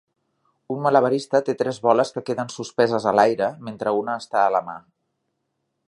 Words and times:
Un 0.75 0.79
malabarista 0.85 1.41
té 1.49 1.53
tres 1.59 1.79
boles 1.83 2.13
que 2.15 2.25
queden 2.29 2.49
suspeses 2.55 3.07
a 3.11 3.13
l'aire 3.19 3.51
mentre 3.69 3.97
una 4.03 4.17
està 4.25 4.43
a 4.47 4.51
la 4.57 4.65
mà. 4.73 4.79